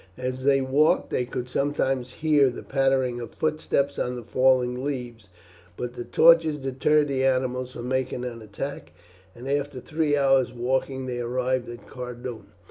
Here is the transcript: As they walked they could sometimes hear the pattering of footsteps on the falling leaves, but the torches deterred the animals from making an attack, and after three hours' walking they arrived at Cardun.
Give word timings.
As 0.17 0.45
they 0.45 0.61
walked 0.61 1.11
they 1.11 1.25
could 1.25 1.47
sometimes 1.47 2.09
hear 2.25 2.49
the 2.49 2.63
pattering 2.63 3.19
of 3.21 3.35
footsteps 3.35 3.99
on 3.99 4.15
the 4.15 4.23
falling 4.23 4.83
leaves, 4.83 5.29
but 5.77 5.93
the 5.93 6.03
torches 6.05 6.57
deterred 6.57 7.07
the 7.07 7.23
animals 7.23 7.73
from 7.73 7.87
making 7.87 8.25
an 8.25 8.41
attack, 8.41 8.93
and 9.35 9.47
after 9.47 9.79
three 9.79 10.17
hours' 10.17 10.51
walking 10.53 11.05
they 11.05 11.19
arrived 11.19 11.69
at 11.69 11.85
Cardun. 11.85 12.47